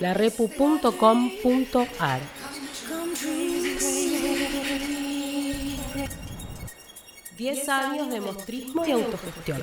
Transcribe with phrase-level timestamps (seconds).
[0.00, 2.20] larepu.com.ar.
[7.36, 9.62] Diez años de mostrismo y autogestión.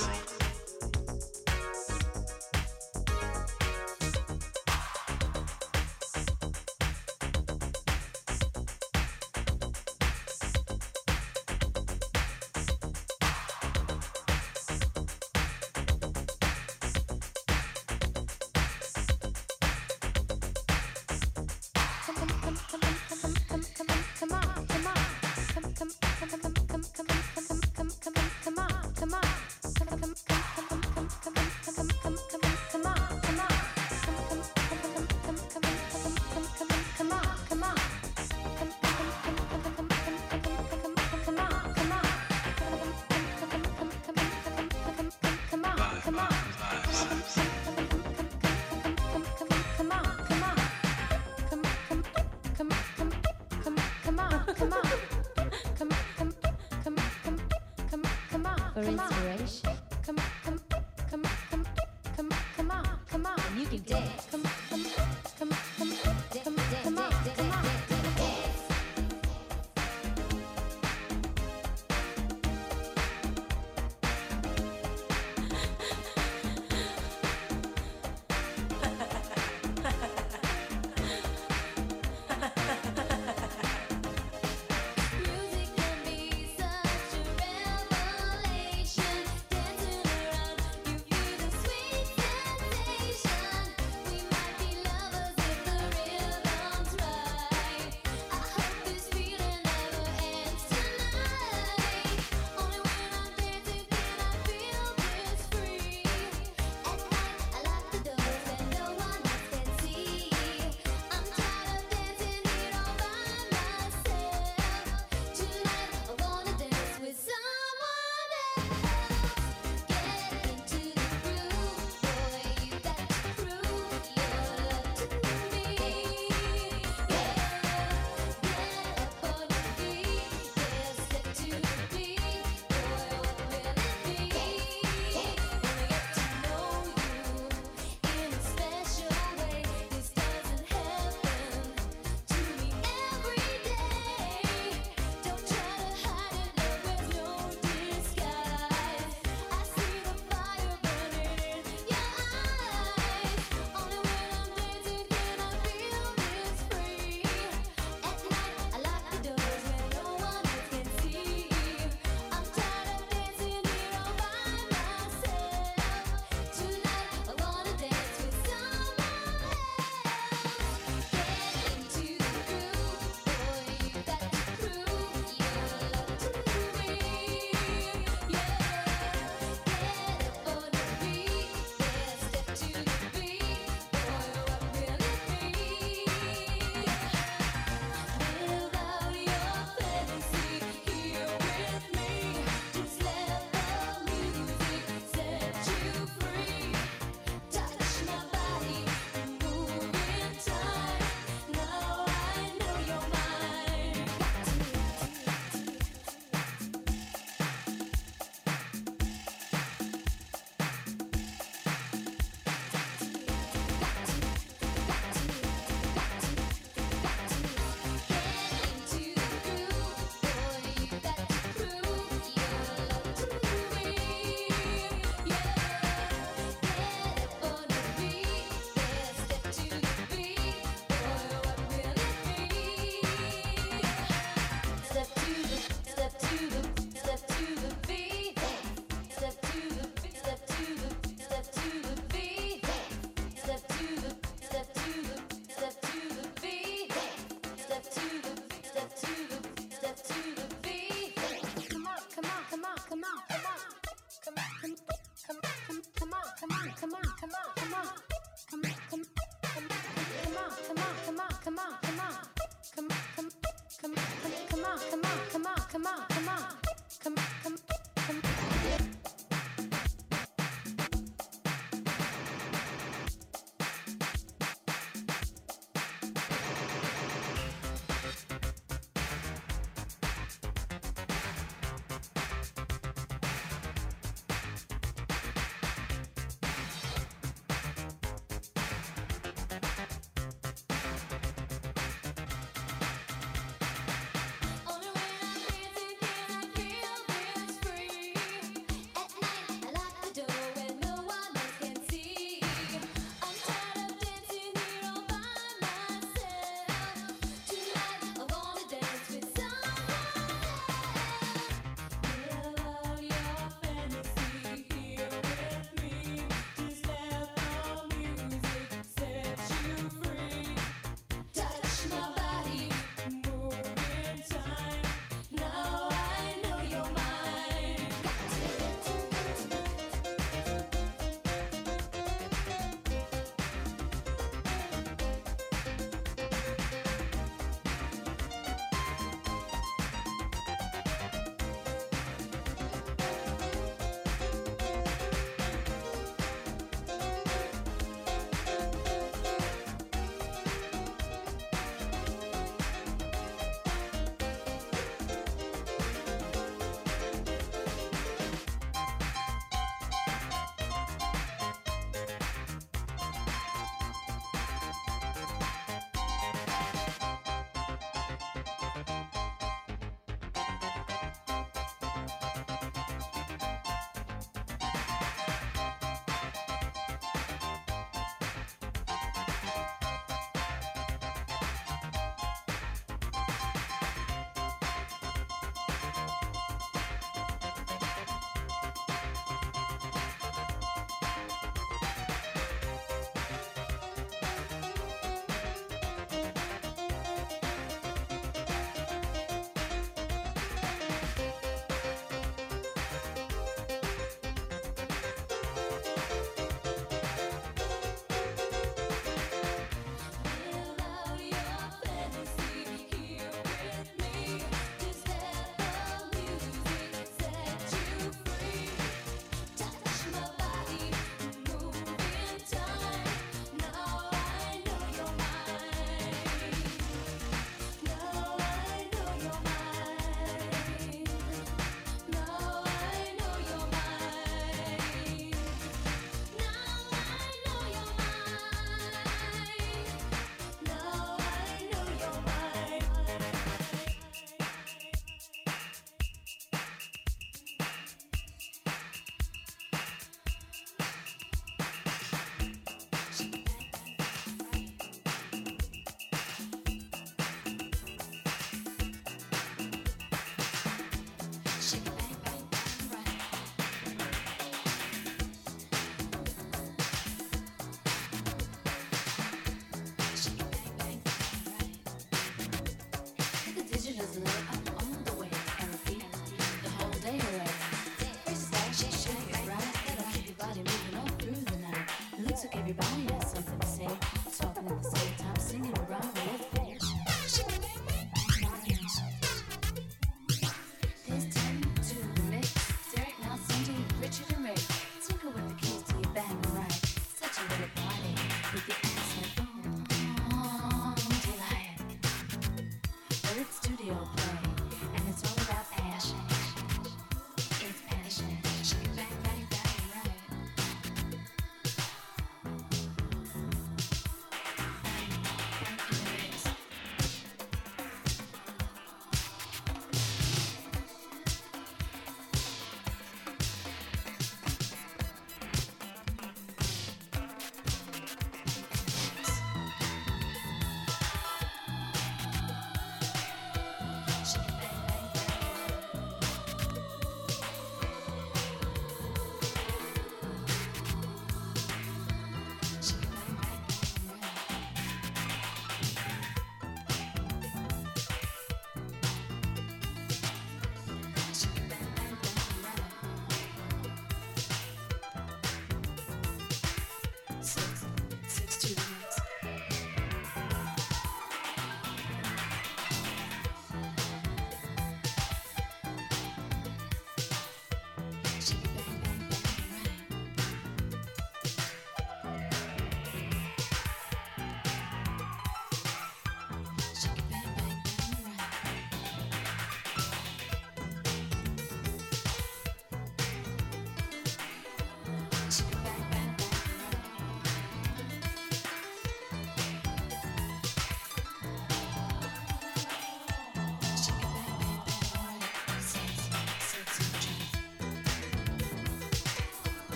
[0.00, 0.27] Bye.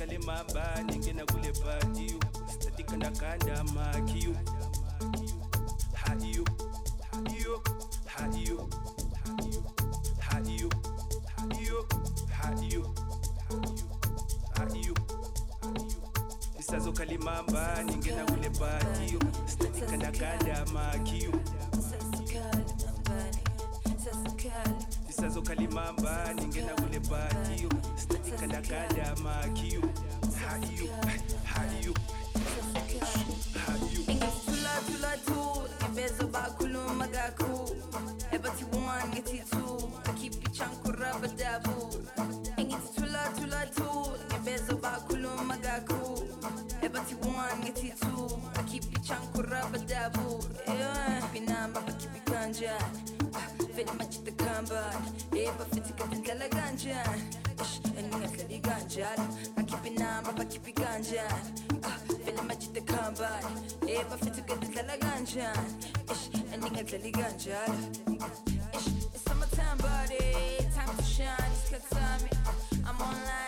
[0.00, 2.14] Kalimamba ningena kule pati
[2.54, 4.34] statika ndakanda makiyo
[5.92, 6.44] haiyo
[7.10, 7.62] haiyo
[8.06, 8.68] haiyo
[10.30, 10.68] haiyo
[11.36, 11.86] haiyo
[12.30, 12.94] haiyo
[14.54, 14.94] haiyo
[16.58, 21.30] isazo kalimamba ningena kule pati statika ndakanda makiyo
[23.98, 24.30] isazo
[25.28, 29.82] kalimamba ningena kule pati statika ndakanda makiyo
[30.48, 30.94] haiyo
[31.44, 31.94] haiyo
[35.82, 37.82] ngebezo bakhuluma kakhulu
[38.32, 41.94] ebathi one ngithi two akhipha ichankura badabu
[42.56, 46.34] engithi thula thula two ngebezo bakhuluma kakhulu
[46.82, 50.39] ebathi one ngithi two akhipha ichankura badabu
[54.70, 57.22] majida kambani ebafithi kade ndlala kanjani
[57.62, 59.24] Ish, eningadlali kanjalo
[59.56, 61.50] akhipha inamba bakhiphi kanjani
[61.82, 63.46] Ah, vele majida kambani
[63.86, 65.74] ebafithi kade ndlala kanjani
[66.12, 67.74] Ish, eningadlali kanjalo
[68.76, 70.24] Ish, it's summertime body
[70.74, 72.30] time to shine isikhathi sami
[72.88, 73.39] I'm online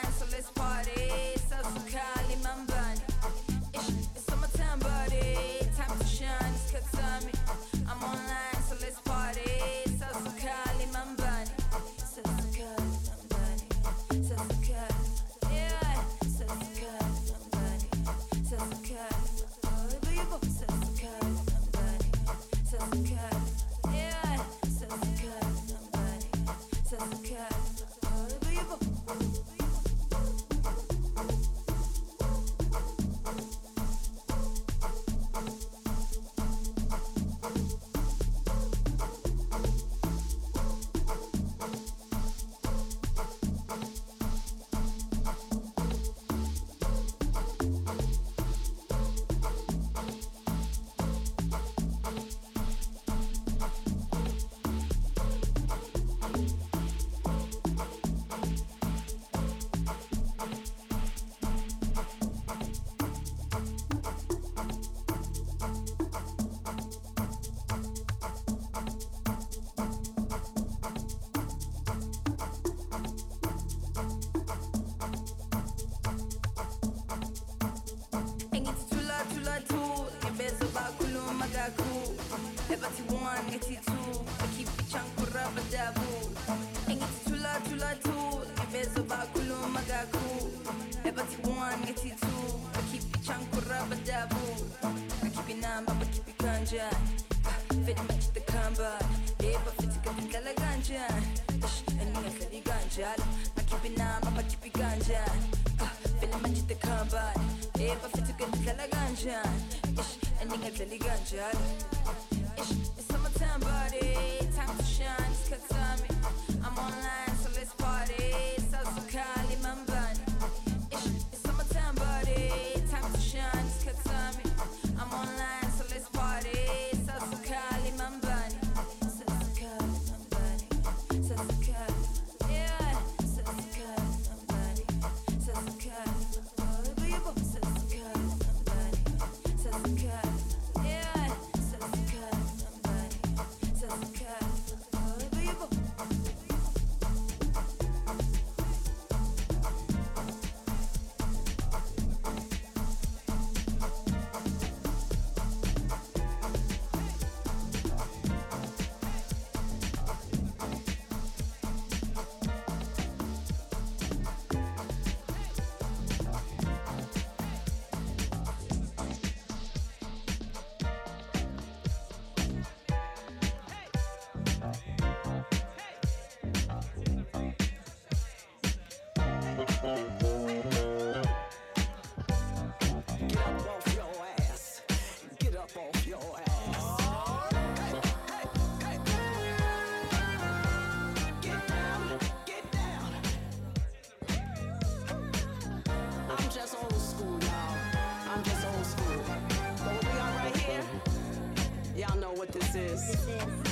[203.33, 203.72] is.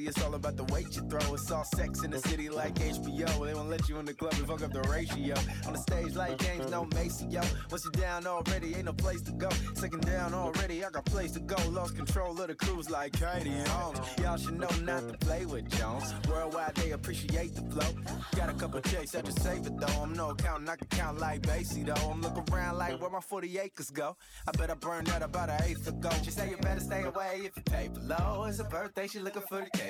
[0.00, 1.34] NYC, it's all about the weight you throw.
[1.34, 3.46] It's all sex in the city like HBO.
[3.46, 5.34] They won't let you in the club and fuck up the ratio.
[5.66, 7.40] On the stage like James, no Macy, yo.
[7.70, 9.48] Once you're down already, ain't no place to go.
[9.74, 11.56] Second down already, I got place to go.
[11.70, 14.00] Lost control of the cruise like Katie Holmes.
[14.22, 16.14] Y'all should know not to play with Jones.
[16.28, 17.90] Worldwide, they appreciate the flow.
[18.36, 20.02] Got a couple checks, I just save it though.
[20.02, 22.10] I'm no accountant, I can count like Basie though.
[22.10, 24.16] I'm looking around like where my 40 acres go.
[24.46, 26.10] I bet I burned that about an eighth ago.
[26.22, 28.44] She say you better stay away if you pay below.
[28.48, 29.89] It's a birthday, she looking for the cake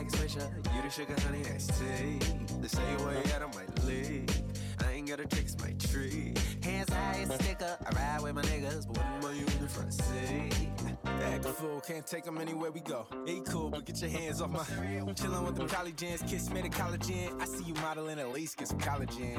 [0.00, 0.74] like swisher.
[0.74, 2.18] You the sugar, honey, that's tea.
[2.60, 4.32] They say you way out of my league.
[4.82, 6.32] I ain't got a trick, my tree.
[6.62, 7.76] Hands high as a sticker.
[7.84, 10.68] I ride with my niggas, but when am you in the front seat?
[11.04, 13.04] Act fool, can't take them anywhere we go.
[13.26, 14.60] Ain't cool, but get your hands off my.
[14.60, 17.40] Chillin' with them college ends, kiss me the collagen.
[17.40, 19.38] I see you modeling, at least get some collagen.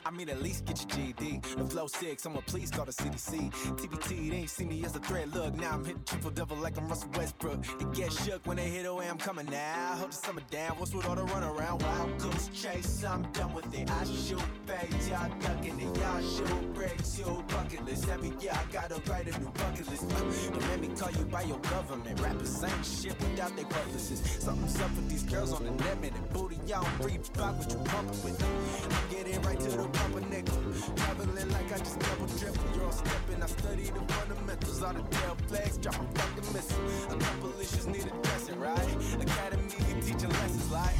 [0.06, 1.42] I mean, at least get your GD.
[1.58, 3.52] The flow six, I'ma please call the CDC.
[3.76, 5.28] TBT, they ain't see me as a threat.
[5.34, 7.62] Look, now I'm hitting triple double like I'm Russell Westbrook.
[7.78, 9.96] They get shook when they hit away, I'm coming now.
[9.98, 11.82] Hold the summer down, what's with all the run around?
[11.82, 13.90] Wild goose chase, I'm done with it.
[13.90, 15.98] I shoot fades, y'all ducking it.
[15.98, 18.08] Y'all shoot breaks, you bucket list.
[18.08, 20.08] Every year I gotta write a new bucket list.
[20.52, 22.20] Don't let me call you by your government.
[22.20, 24.20] Rappers ain't shit without their purposes.
[24.42, 26.12] Something's up with these girls on the limit.
[26.14, 28.42] And booty, y'all don't what you pumping with.
[28.42, 30.96] I'm getting right to the pumper, nigga.
[30.96, 32.64] Traveling like I just double triple.
[32.74, 34.82] You're all stepping, I study the fundamentals.
[34.82, 37.14] All the tail flags, drop a fucking missile.
[37.14, 38.88] A couple issues need addressing, right?
[39.20, 39.68] Academy
[40.00, 40.96] teaching lessons like.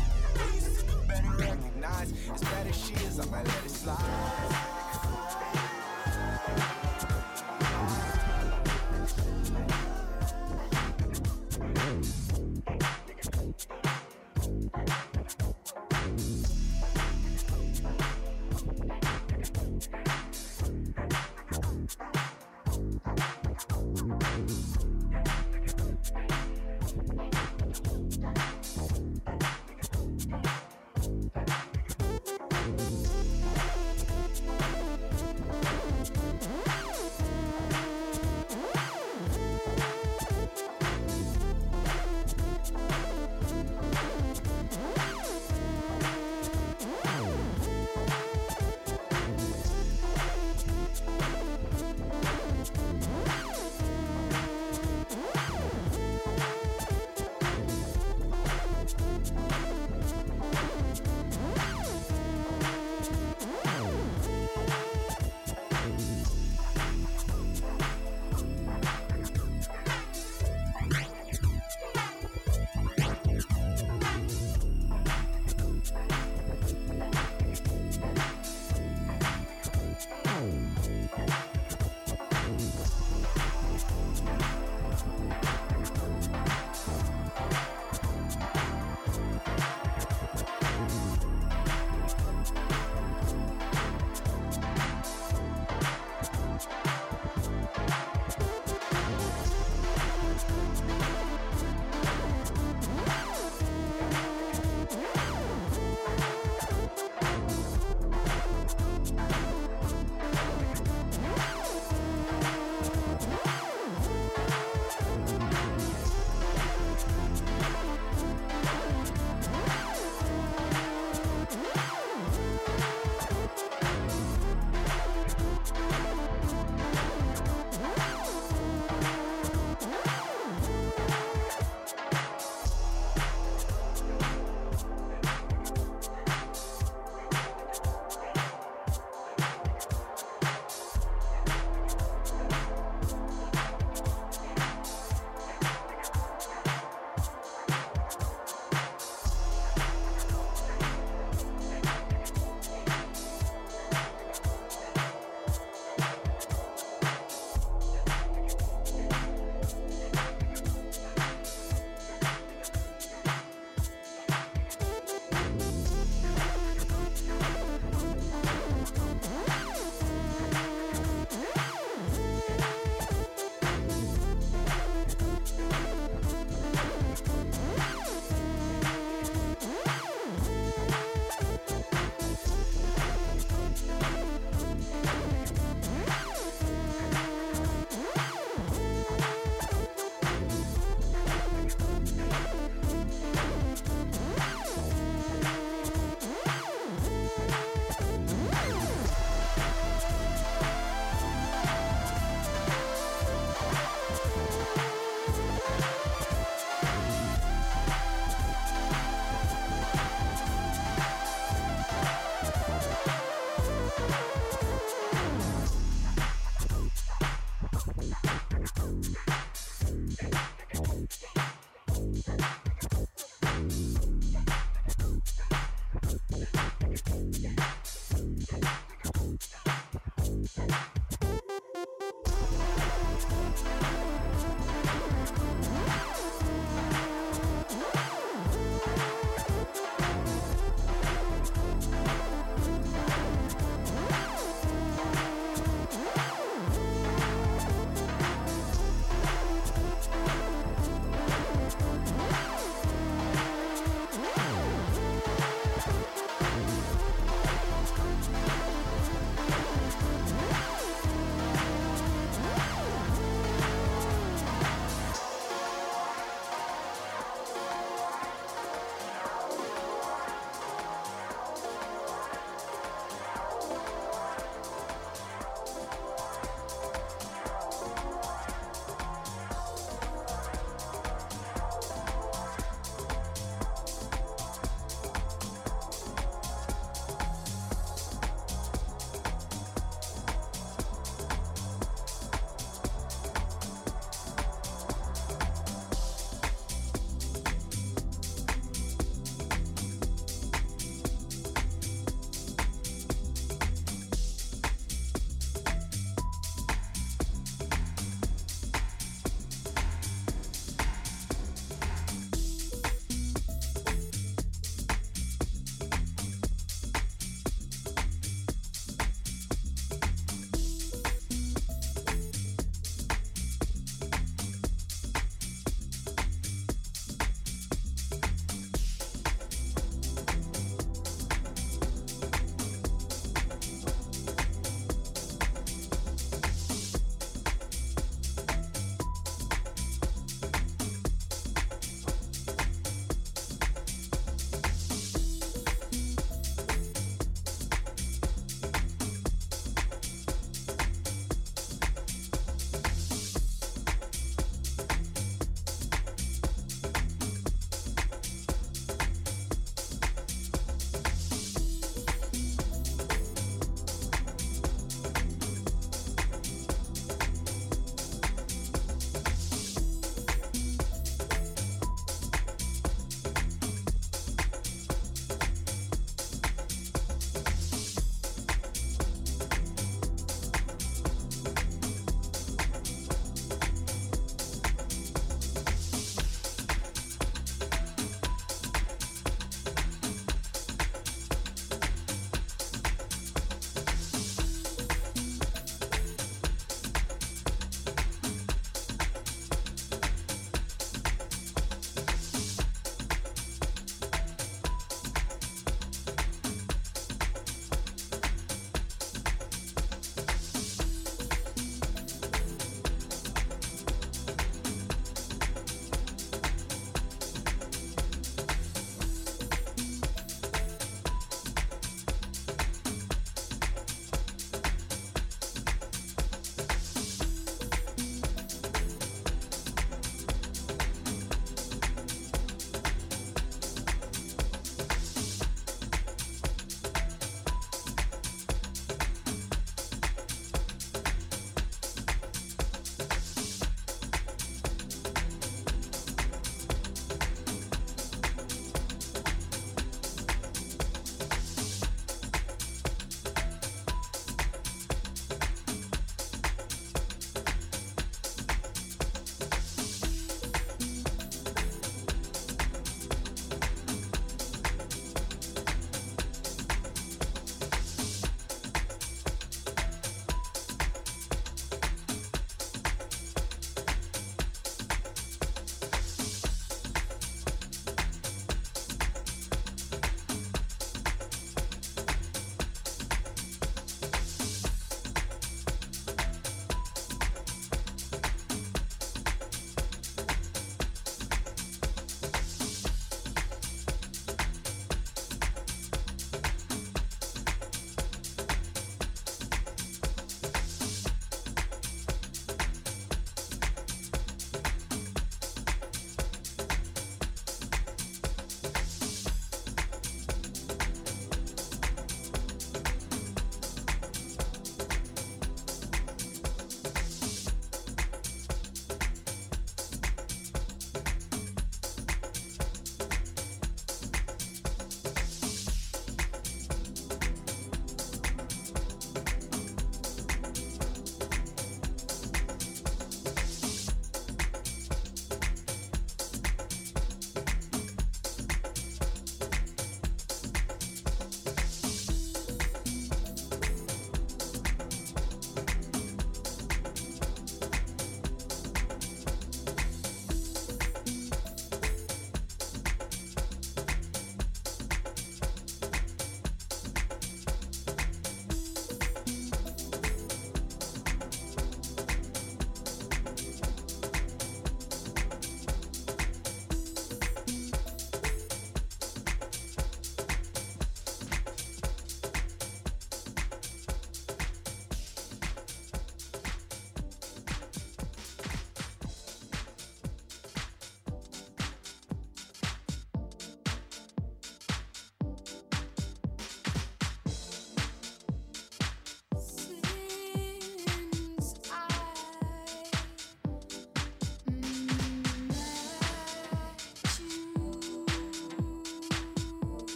[1.09, 4.72] Better recognize, as bad as she is, I might let it slide.